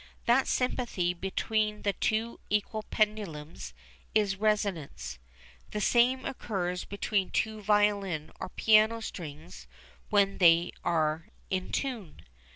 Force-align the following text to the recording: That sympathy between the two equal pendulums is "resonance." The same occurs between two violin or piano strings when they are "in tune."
That 0.25 0.47
sympathy 0.47 1.13
between 1.13 1.83
the 1.83 1.93
two 1.93 2.39
equal 2.49 2.81
pendulums 2.81 3.71
is 4.15 4.35
"resonance." 4.35 5.19
The 5.69 5.79
same 5.79 6.25
occurs 6.25 6.85
between 6.85 7.29
two 7.29 7.61
violin 7.61 8.31
or 8.39 8.49
piano 8.49 9.01
strings 9.01 9.67
when 10.09 10.39
they 10.39 10.71
are 10.83 11.27
"in 11.51 11.71
tune." 11.71 12.23